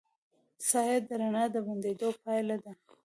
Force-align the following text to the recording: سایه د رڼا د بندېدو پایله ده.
سایه 0.69 0.97
د 1.07 1.09
رڼا 1.21 1.45
د 1.53 1.55
بندېدو 1.67 2.07
پایله 2.21 2.55
ده. 2.63 2.73